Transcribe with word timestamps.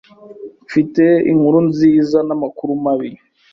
Mfite 0.65 1.03
inkuru 1.31 1.59
nziza 1.69 2.17
namakuru 2.27 2.71
mabi. 2.83 3.11